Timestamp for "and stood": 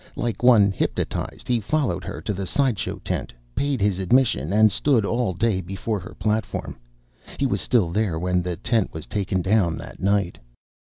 4.51-5.05